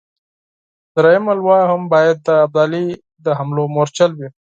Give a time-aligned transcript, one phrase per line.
[0.95, 2.85] درېمه لواء هم باید د ابدالي
[3.23, 4.29] د حملو مورچل وي.